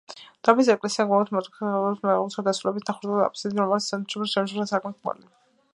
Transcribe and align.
დარბაზული 0.47 0.73
ეკლესია 0.75 1.03
გეგმით 1.11 1.33
მართკუთხა 1.35 1.67
მოხაზულობისაა, 1.73 2.15
აღმოსავლეთით 2.21 2.51
დასრულებულია 2.51 2.89
ნახევარწრიული 2.91 3.25
აბსიდით, 3.29 3.63
რომლის 3.65 3.93
ცენტრში 3.93 4.27
შემორჩენილია 4.35 4.71
სარკმლის 4.73 5.01
კვალი. 5.05 5.29